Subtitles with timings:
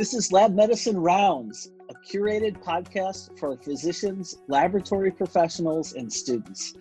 [0.00, 6.72] This is Lab Medicine Rounds, a curated podcast for physicians, laboratory professionals, and students.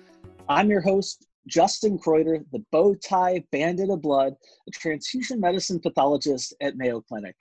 [0.48, 4.36] I'm your host, Justin Kreuter, the bow tie bandit of blood,
[4.70, 7.36] a transfusion medicine pathologist at Mayo Clinic.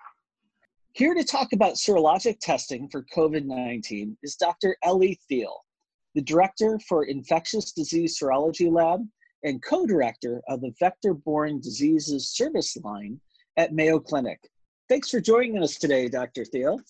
[0.95, 4.77] Here to talk about serologic testing for COVID 19 is Dr.
[4.85, 5.61] Elitza Theel,
[6.17, 9.07] the Director for Infectious Disease Serology Lab
[9.45, 13.21] and co director of the Vector Borne Diseases Service Line
[13.57, 14.41] at Mayo Clinic.
[14.89, 16.47] Thanks for joining us today, Dr.
[16.47, 16.81] Theel.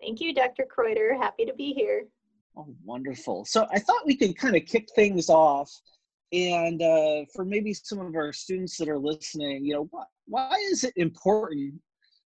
[0.00, 0.64] Thank you, Dr.
[0.64, 1.16] Kreuter.
[1.16, 2.04] Happy to be here.
[2.56, 3.44] Oh, wonderful.
[3.44, 5.70] So I thought we could kind of kick things off.
[6.32, 10.56] And uh, for maybe some of our students that are listening, you know, why, why
[10.70, 11.74] is it important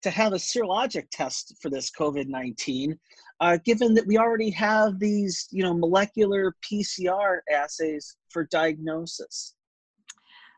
[0.03, 2.99] to have a serologic test for this COVID 19,
[3.39, 9.54] uh, given that we already have these, you know, molecular PCR assays for diagnosis?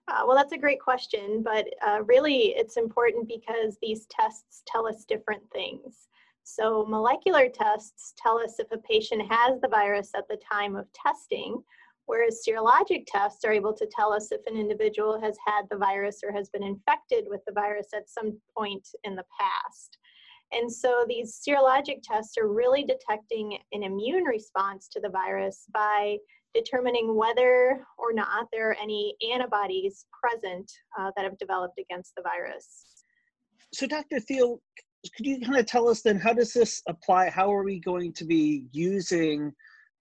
[0.07, 4.87] Uh, well, that's a great question, but uh, really it's important because these tests tell
[4.87, 6.07] us different things.
[6.43, 10.87] So, molecular tests tell us if a patient has the virus at the time of
[10.93, 11.61] testing,
[12.05, 16.21] whereas serologic tests are able to tell us if an individual has had the virus
[16.23, 19.97] or has been infected with the virus at some point in the past.
[20.53, 26.17] And so these serologic tests are really detecting an immune response to the virus by
[26.53, 32.23] determining whether or not there are any antibodies present uh, that have developed against the
[32.23, 32.85] virus.
[33.73, 34.19] So, Dr.
[34.19, 34.61] Theel,
[35.15, 37.29] could you kind of tell us then how does this apply?
[37.29, 39.51] How are we going to be using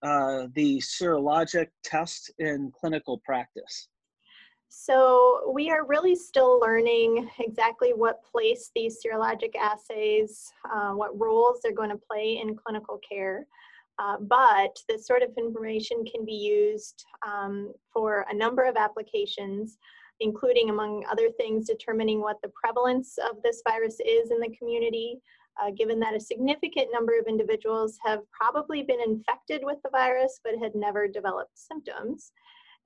[0.03, 3.89] uh, the serologic test in clinical practice?
[4.69, 11.61] So we are really still learning exactly what place these serologic assays, uh, what roles
[11.63, 13.47] they're going to play in clinical care.
[13.99, 19.79] Uh, but this sort of information can be used um, for a number of applications,
[20.21, 25.19] including, among other things, determining what the prevalence of this virus is in the community,
[25.63, 30.41] uh, given that a significant number of individuals have probably been infected with the virus
[30.45, 32.33] but had never developed symptoms.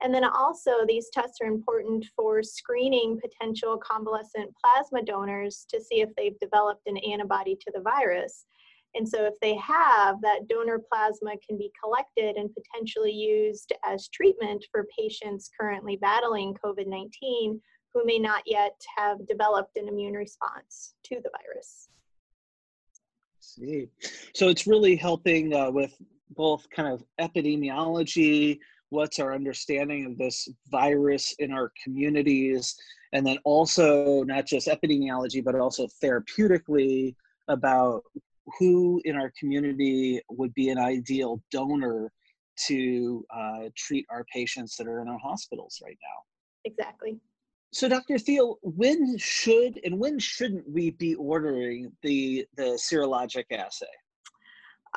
[0.01, 6.01] And then also, these tests are important for screening potential convalescent plasma donors to see
[6.01, 8.45] if they've developed an antibody to the virus.
[8.93, 14.09] And so, if they have, that donor plasma can be collected and potentially used as
[14.09, 17.61] treatment for patients currently battling COVID 19
[17.93, 21.89] who may not yet have developed an immune response to the virus.
[23.39, 23.89] See,
[24.33, 25.93] so it's really helping uh, with
[26.35, 28.59] both kind of epidemiology,
[28.89, 32.75] what's our understanding of this virus in our communities,
[33.13, 37.15] and then also not just epidemiology, but also therapeutically
[37.47, 38.03] about
[38.59, 42.11] who in our community would be an ideal donor
[42.67, 46.23] to uh, treat our patients that are in our hospitals right now.
[46.65, 47.17] Exactly.
[47.73, 48.17] So, Dr.
[48.17, 53.85] Theel, when should and when shouldn't we be ordering the the serologic assay?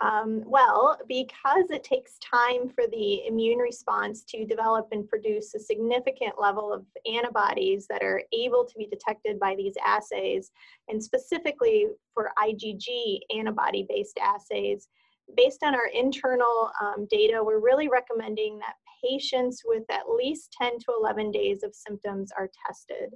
[0.02, 5.60] Um, well, because it takes time for the immune response to develop and produce a
[5.60, 10.50] significant level of antibodies that are able to be detected by these assays,
[10.88, 14.88] and specifically for IgG antibody based assays,
[15.36, 18.74] based on our internal um, data, we're really recommending that
[19.04, 23.14] patients with at least 10 to 11 days of symptoms are tested.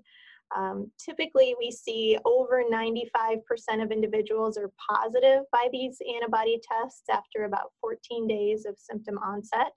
[0.57, 7.45] Um, typically, we see over 95% of individuals are positive by these antibody tests after
[7.45, 9.73] about 14 days of symptom onset.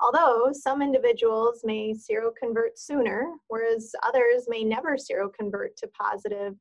[0.00, 6.54] Although some individuals may seroconvert sooner, whereas others may never seroconvert to positive,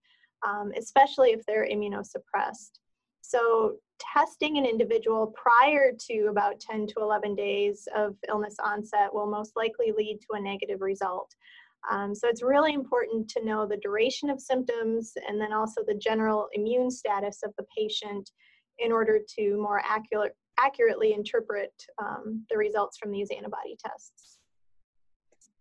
[0.46, 2.80] um, especially if they're immunosuppressed.
[3.22, 9.26] So, testing an individual prior to about 10 to 11 days of illness onset will
[9.26, 11.34] most likely lead to a negative result.
[11.92, 15.96] Um, so it's really important to know the duration of symptoms and then also the
[15.96, 18.30] general immune status of the patient
[18.80, 21.72] in order to more accurate, accurately interpret
[22.02, 24.38] um, the results from these antibody tests.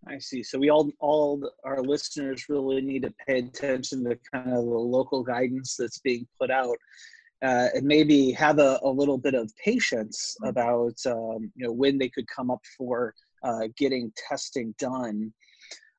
[0.09, 0.43] I see.
[0.43, 4.71] So we all, all our listeners really need to pay attention to kind of the
[4.71, 6.77] local guidance that's being put out,
[7.43, 10.51] uh, and maybe have a, a little bit of patience mm-hmm.
[10.51, 15.33] about um, you know when they could come up for uh, getting testing done.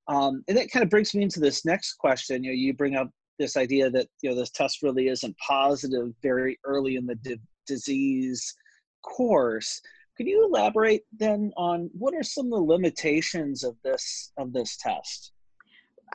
[0.08, 2.44] Um, and that kind of brings me into this next question.
[2.44, 3.10] You know, you bring up
[3.40, 7.40] this idea that you know this test really isn't positive very early in the di-
[7.66, 8.56] disease
[9.04, 9.82] course.
[10.16, 14.78] Could you elaborate then on what are some of the limitations of this of this
[14.78, 15.32] test?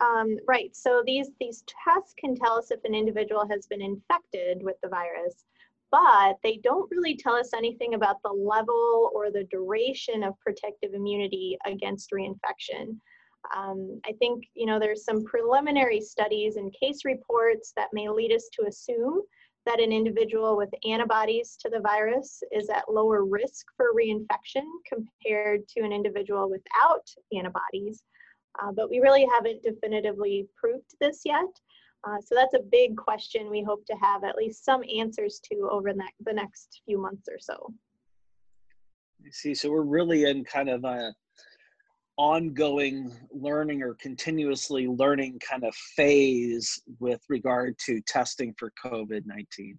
[0.00, 0.74] Um, right.
[0.74, 4.88] So these these tests can tell us if an individual has been infected with the
[4.88, 5.44] virus,
[5.90, 10.94] but they don't really tell us anything about the level or the duration of protective
[10.94, 12.96] immunity against reinfection.
[13.56, 18.32] Um, I think you know there's some preliminary studies and case reports that may lead
[18.32, 19.22] us to assume
[19.66, 25.66] that an individual with antibodies to the virus is at lower risk for reinfection compared
[25.68, 27.06] to an individual without
[27.36, 28.02] antibodies.
[28.60, 31.46] Uh, but we really haven't definitively proved this yet.
[32.04, 35.68] Uh, so that's a big question we hope to have at least some answers to
[35.70, 37.72] over the, the next few months or so.
[39.24, 39.54] I see.
[39.54, 41.14] So we're really in kind of a
[42.22, 49.76] ongoing learning or continuously learning kind of phase with regard to testing for COVID 19?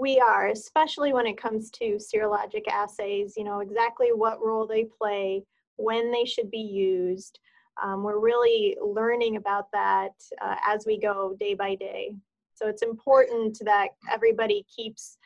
[0.00, 4.84] We are, especially when it comes to serologic assays, you know, exactly what role they
[4.84, 5.44] play,
[5.76, 7.38] when they should be used.
[7.82, 12.14] Um, we're really learning about that uh, as we go day by day.
[12.54, 15.18] So it's important that everybody keeps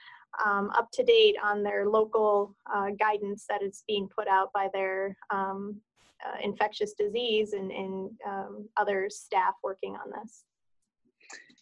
[0.45, 4.69] um, up to date on their local uh, guidance that is being put out by
[4.73, 5.81] their um,
[6.25, 10.45] uh, infectious disease and, and um, other staff working on this.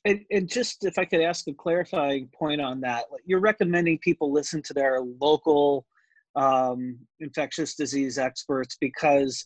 [0.05, 4.31] And, and, just if I could ask a clarifying point on that, you're recommending people
[4.31, 5.87] listen to their local
[6.37, 9.45] um, infectious disease experts because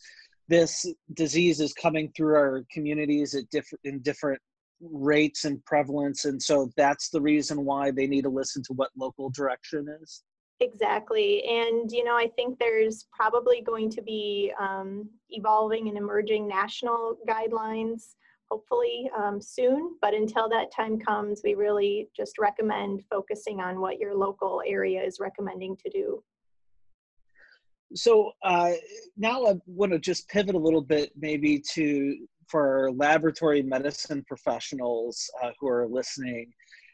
[0.49, 4.41] this disease is coming through our communities at different in different
[4.81, 8.89] rates and prevalence, and so that's the reason why they need to listen to what
[8.97, 10.23] local direction is.
[10.61, 11.43] Exactly.
[11.45, 17.17] And, you know, I think there's probably going to be um, evolving and emerging national
[17.29, 18.15] guidelines,
[18.51, 19.95] hopefully um, soon.
[20.01, 25.01] But until that time comes, we really just recommend focusing on what your local area
[25.01, 26.21] is recommending to do.
[27.95, 28.73] So uh,
[29.15, 32.17] now I want to just pivot a little bit, maybe to
[32.49, 36.51] for laboratory medicine professionals uh, who are listening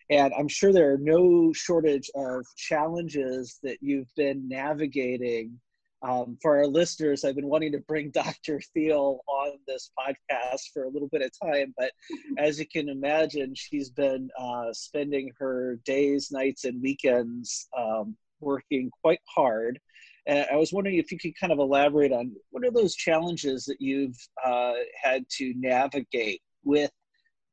[0.10, 5.60] and I'm sure there are no shortage of challenges that you've been navigating.
[6.04, 8.62] Um, for our listeners, I've been wanting to bring Dr.
[8.74, 11.92] Theel on this podcast for a little bit of time, but
[12.38, 18.92] as you can imagine, she's been uh, spending her days, nights, and weekends um, working
[19.02, 19.80] quite hard.
[20.28, 23.66] And I was wondering if you could kind of elaborate on what are those challenges
[23.66, 26.92] that you've uh, had to navigate with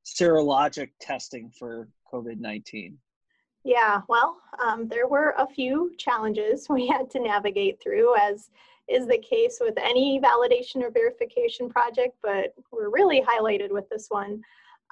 [0.04, 2.98] serologic testing for COVID 19?
[3.64, 8.50] Yeah, well, um, there were a few challenges we had to navigate through, as
[8.88, 14.06] is the case with any validation or verification project, but we're really highlighted with this
[14.08, 14.42] one.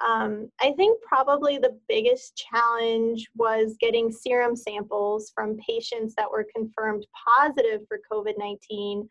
[0.05, 6.47] Um, I think probably the biggest challenge was getting serum samples from patients that were
[6.55, 7.05] confirmed
[7.37, 9.07] positive for COVID 19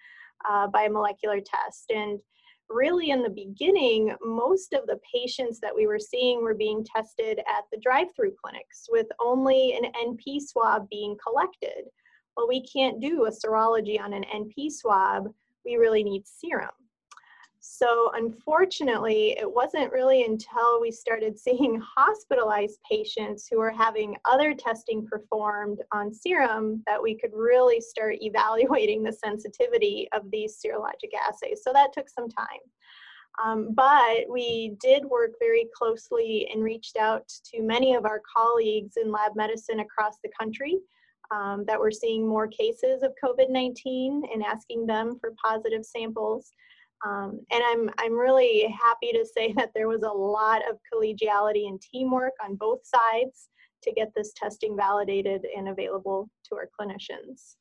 [0.48, 1.90] uh, by a molecular test.
[1.90, 2.18] And
[2.68, 7.38] really in the beginning, most of the patients that we were seeing were being tested
[7.40, 11.84] at the drive-through clinics with only an NP swab being collected.
[12.36, 15.28] Well, we can't do a serology on an NP swab.
[15.64, 16.70] We really need serum.
[17.80, 24.52] So unfortunately, it wasn't really until we started seeing hospitalized patients who were having other
[24.52, 31.14] testing performed on serum that we could really start evaluating the sensitivity of these serologic
[31.26, 31.62] assays.
[31.64, 32.46] So that took some time.
[33.42, 38.98] Um, but we did work very closely and reached out to many of our colleagues
[39.02, 40.76] in lab medicine across the country
[41.30, 46.52] um, that were seeing more cases of COVID-19 and asking them for positive samples.
[47.06, 51.68] Um, and I'm, I'm really happy to say that there was a lot of collegiality
[51.68, 53.48] and teamwork on both sides
[53.82, 57.56] to get this testing validated and available to our clinicians.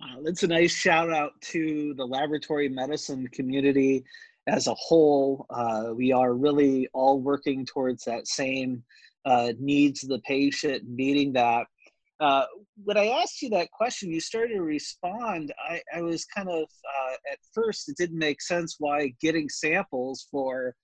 [0.00, 4.04] Uh, that's a nice shout out to the laboratory medicine community
[4.46, 5.46] as a whole.
[5.50, 8.84] Uh, we are really all working towards that same
[9.24, 11.66] uh, needs of the patient, meeting that
[12.20, 12.44] uh,
[12.84, 15.52] when I asked you that question, you started to respond.
[15.58, 16.64] I, I was kind of,
[17.06, 20.74] uh, at first, it didn't make sense why getting samples for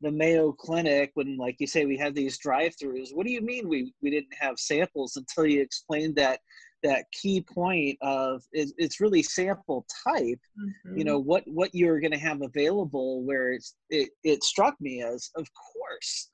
[0.00, 3.08] the Mayo Clinic, when, like you say, we had these drive throughs.
[3.12, 6.40] What do you mean we, we didn't have samples until you explained that?
[6.82, 10.98] that key point of is it's really sample type mm-hmm.
[10.98, 15.00] you know what what you're going to have available where it's it, it struck me
[15.00, 16.32] as of course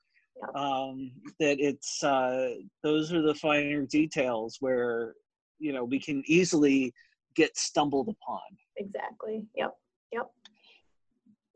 [0.55, 2.51] um, that it's uh,
[2.83, 5.13] those are the finer details where
[5.59, 6.93] you know we can easily
[7.39, 8.41] get stumbled upon
[8.77, 9.75] exactly yep
[10.11, 10.29] yep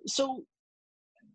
[0.08, 0.44] so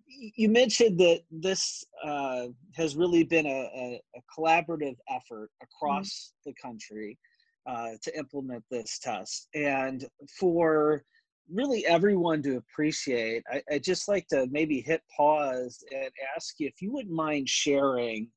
[0.09, 6.51] you mentioned that this uh, has really been a, a, a collaborative effort across mm-hmm.
[6.51, 7.19] the country
[7.67, 10.07] uh, to implement this test and
[10.41, 11.05] for
[11.53, 13.43] really everyone to appreciate.
[13.51, 17.49] I, I just like to maybe hit pause and ask you if you wouldn't mind
[17.49, 18.29] sharing,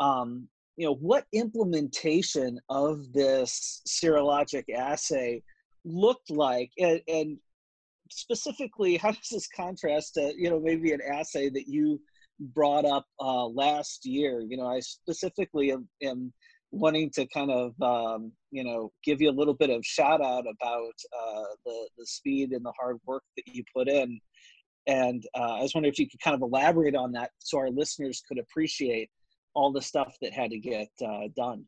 [0.00, 0.48] um,
[0.78, 5.42] you know, what implementation of this serologic assay
[5.84, 7.36] looked like, and, and
[8.10, 12.00] specifically, how does this contrast to, you know, maybe an assay that you
[12.38, 14.40] brought up uh, last year.
[14.40, 16.32] You know, I specifically am, am
[16.70, 20.44] wanting to kind of um, you know give you a little bit of shout out
[20.46, 24.20] about uh, the the speed and the hard work that you put in
[24.86, 27.70] and uh, i was wondering if you could kind of elaborate on that so our
[27.70, 29.10] listeners could appreciate
[29.58, 31.64] all the stuff that had to get uh, done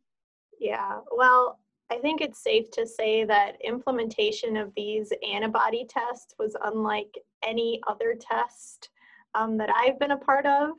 [0.60, 1.58] yeah well
[1.90, 7.80] i think it's safe to say that implementation of these antibody tests was unlike any
[7.88, 8.90] other test
[9.34, 10.70] um, that i've been a part of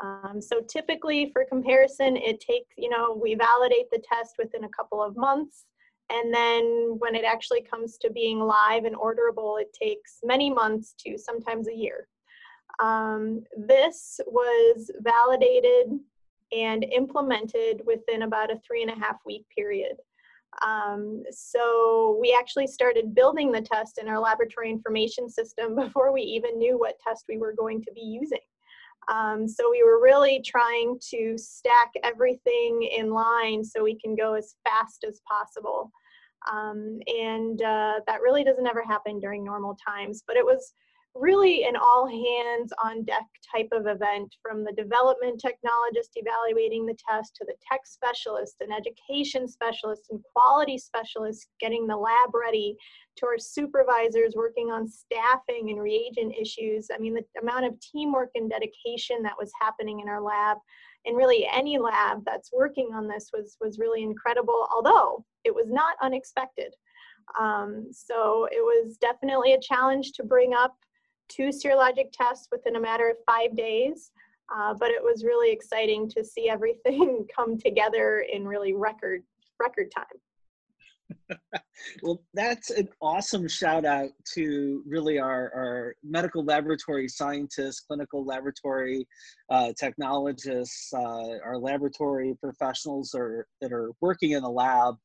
[0.00, 4.68] um, so typically for comparison, it takes, you know, we validate the test within a
[4.68, 5.64] couple of months.
[6.10, 10.94] And then when it actually comes to being live and orderable, it takes many months
[11.00, 12.08] to sometimes a year.
[12.80, 15.98] Um, this was validated
[16.52, 19.96] and implemented within about a three and a half week period.
[20.66, 26.22] Um, so we actually started building the test in our laboratory information system before we
[26.22, 28.38] even knew what test we were going to be using.
[29.08, 34.34] Um, so we were really trying to stack everything in line so we can go
[34.34, 35.90] as fast as possible.
[36.50, 40.74] Um, and uh, that really doesn't ever happen during normal times, but it was
[41.18, 46.96] really an all hands on deck type of event from the development technologist evaluating the
[47.08, 52.76] test to the tech specialist and education specialist and quality specialist getting the lab ready
[53.16, 56.88] to our supervisors working on staffing and reagent issues.
[56.94, 60.58] I mean, the amount of teamwork and dedication that was happening in our lab
[61.04, 65.70] and really any lab that's working on this was, was really incredible, although it was
[65.70, 66.74] not unexpected.
[67.38, 70.74] Um, so it was definitely a challenge to bring up
[71.28, 74.10] two serologic tests within a matter of five days.
[74.54, 79.22] Uh, but it was really exciting to see everything come together in really record
[79.60, 80.04] record time.
[82.02, 89.06] well, that's an awesome shout out to really our, our medical laboratory scientists, clinical laboratory
[89.50, 94.96] uh, technologists, uh, our laboratory professionals are, that are working in the lab.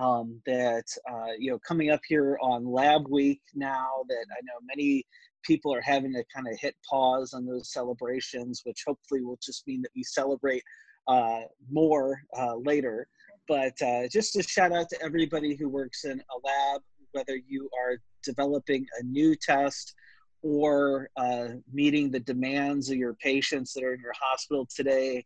[0.00, 4.54] Um, that uh, you know, coming up here on Lab Week now, that I know
[4.62, 5.04] many
[5.42, 9.66] people are having to kind of hit pause on those celebrations, which hopefully will just
[9.66, 10.62] mean that we celebrate
[11.08, 11.40] uh,
[11.70, 13.08] more uh, later.
[13.48, 17.68] But uh, just a shout out to everybody who works in a lab, whether you
[17.82, 19.94] are developing a new test
[20.42, 25.24] or uh, meeting the demands of your patients that are in your hospital today.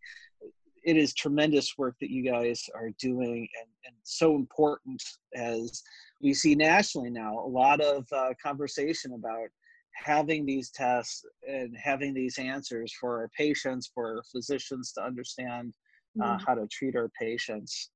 [0.84, 5.02] It is tremendous work that you guys are doing and, and so important
[5.34, 5.82] as
[6.20, 9.48] we see nationally now a lot of uh, conversation about
[9.94, 15.72] having these tests and having these answers for our patients, for our physicians to understand
[16.20, 16.44] uh, mm-hmm.
[16.46, 17.90] how to treat our patients.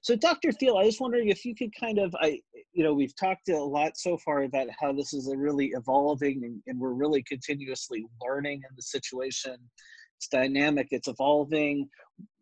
[0.00, 0.52] So, Dr.
[0.52, 2.40] Theel, I was wondering if you could kind of, I,
[2.72, 6.44] you know, we've talked a lot so far about how this is a really evolving
[6.44, 9.56] and, and we're really continuously learning in the situation.
[10.24, 11.88] It's dynamic, it's evolving.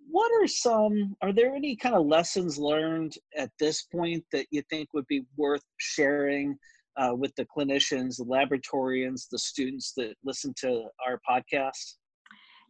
[0.09, 4.62] What are some, are there any kind of lessons learned at this point that you
[4.71, 6.57] think would be worth sharing
[6.97, 11.97] uh, with the clinicians, the laboratorians, the students that listen to our podcast?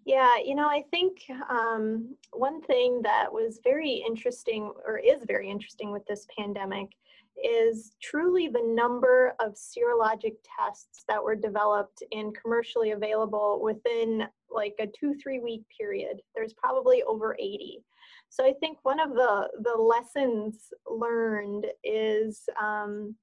[0.07, 1.19] Yeah, you know, I think
[1.51, 6.89] um, one thing that was very interesting, or is very interesting with this pandemic,
[7.37, 14.75] is truly the number of serologic tests that were developed and commercially available within like
[14.81, 16.21] a two, three week period.
[16.35, 17.79] There's probably over 80.
[18.29, 23.15] So I think one of the, the lessons learned is um,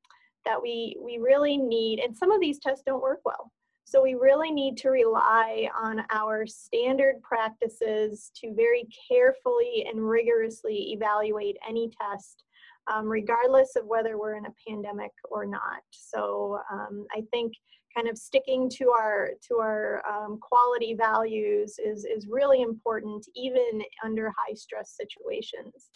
[0.46, 3.52] that we we really need and some of these tests don't work well
[3.84, 10.92] so we really need to rely on our standard practices to very carefully and rigorously
[10.94, 12.44] evaluate any test
[12.92, 17.54] um, regardless of whether we're in a pandemic or not so um, i think
[17.96, 23.82] kind of sticking to our to our um, quality values is is really important even
[24.04, 25.90] under high stress situations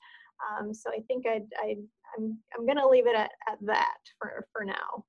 [0.59, 1.83] um, so I think I'd, I'd,
[2.17, 5.05] I'm, I'm going to leave it at, at that for, for now.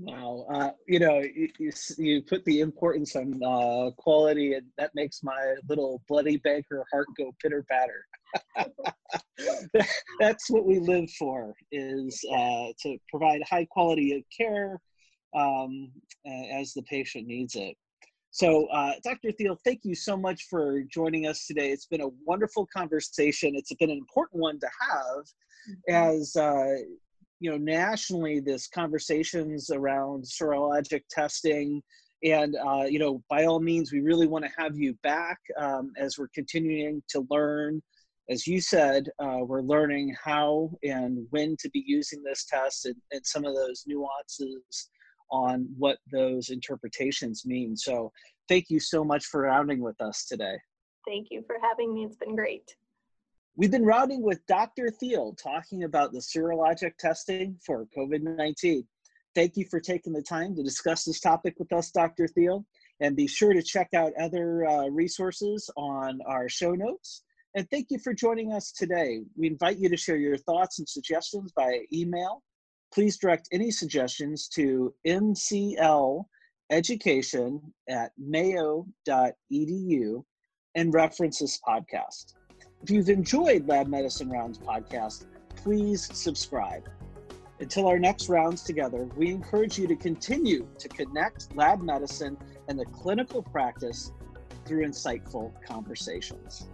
[0.00, 4.90] Wow, uh, you know, you, you, you, put the importance on uh, quality, and that
[4.94, 8.66] makes my little bloody banker heart go pitter patter.
[10.20, 14.78] That's what we live for: is uh, to provide high quality of care
[15.34, 15.90] um,
[16.52, 17.76] as the patient needs it.
[18.36, 19.32] So, uh, Dr.
[19.32, 21.70] Theel, thank you so much for joining us today.
[21.70, 23.54] It's been a wonderful conversation.
[23.54, 25.24] It's been an important one to have
[25.70, 26.18] mm-hmm.
[26.18, 26.76] as, uh,
[27.40, 31.82] you know, nationally, this conversations around serologic testing.
[32.24, 35.92] And, uh, you know, by all means, we really want to have you back um,
[35.98, 37.82] as we're continuing to learn.
[38.28, 42.96] As you said, uh, we're learning how and when to be using this test and,
[43.12, 44.88] and some of those nuances
[45.30, 47.76] on what those interpretations mean.
[47.76, 48.12] So
[48.48, 50.56] thank you so much for rounding with us today.
[51.06, 52.04] Thank you for having me.
[52.04, 52.74] It's been great.
[53.58, 54.90] We've been routing with Dr.
[54.90, 58.86] Theel talking about the serologic testing for COVID 19.
[59.34, 62.28] Thank you for taking the time to discuss this topic with us, Dr.
[62.28, 62.66] Theel.
[63.00, 67.22] And be sure to check out other uh, resources on our show notes.
[67.54, 69.22] And thank you for joining us today.
[69.38, 72.42] We invite you to share your thoughts and suggestions by email.
[72.92, 76.26] Please direct any suggestions to mcleducation
[77.88, 78.84] at mayo.edu
[80.74, 82.34] and reference this podcast.
[82.86, 85.24] If you've enjoyed Lab Medicine Rounds podcast,
[85.56, 86.88] please subscribe.
[87.58, 92.38] Until our next rounds together, we encourage you to continue to connect lab medicine
[92.68, 94.12] and the clinical practice
[94.64, 96.68] through insightful conversations.